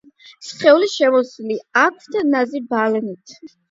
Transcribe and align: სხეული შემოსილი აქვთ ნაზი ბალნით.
სხეული 0.47 0.87
შემოსილი 0.93 1.61
აქვთ 1.85 2.21
ნაზი 2.35 2.67
ბალნით. 2.77 3.43